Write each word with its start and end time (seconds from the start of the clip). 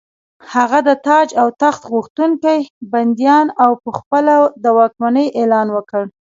هغه 0.53 0.79
د 0.87 0.89
تاج 1.07 1.27
او 1.41 1.47
تخت 1.61 1.81
غوښتونکي 1.91 2.57
بندیان 2.93 3.47
او 3.63 3.71
په 3.83 3.89
خپله 3.99 4.33
د 4.63 4.65
واکمنۍ 4.77 5.27
اعلان 5.39 5.67
وکړ. 5.75 6.03